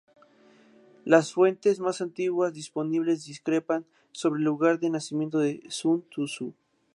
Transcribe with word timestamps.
Las 1.05 1.31
fuentes 1.31 1.79
más 1.79 2.01
antiguas 2.01 2.55
disponibles 2.55 3.23
discrepan 3.25 3.85
sobre 4.11 4.39
el 4.39 4.45
lugar 4.45 4.79
de 4.79 4.89
nacimiento 4.89 5.37
de 5.37 5.61
Sun 5.69 6.03
Tzu. 6.09 6.55